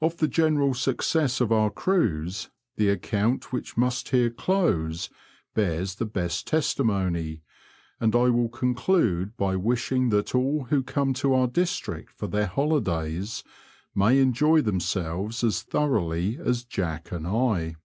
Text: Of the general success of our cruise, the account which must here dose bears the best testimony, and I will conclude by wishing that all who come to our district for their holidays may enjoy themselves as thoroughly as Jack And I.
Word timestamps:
Of 0.00 0.16
the 0.16 0.28
general 0.28 0.72
success 0.72 1.42
of 1.42 1.52
our 1.52 1.68
cruise, 1.68 2.48
the 2.76 2.88
account 2.88 3.52
which 3.52 3.76
must 3.76 4.08
here 4.08 4.30
dose 4.30 5.10
bears 5.52 5.96
the 5.96 6.06
best 6.06 6.46
testimony, 6.46 7.42
and 8.00 8.16
I 8.16 8.30
will 8.30 8.48
conclude 8.48 9.36
by 9.36 9.56
wishing 9.56 10.08
that 10.08 10.34
all 10.34 10.64
who 10.70 10.82
come 10.82 11.12
to 11.20 11.34
our 11.34 11.48
district 11.48 12.12
for 12.12 12.28
their 12.28 12.46
holidays 12.46 13.44
may 13.94 14.18
enjoy 14.20 14.62
themselves 14.62 15.44
as 15.44 15.60
thoroughly 15.64 16.38
as 16.42 16.64
Jack 16.64 17.12
And 17.12 17.26
I. 17.26 17.76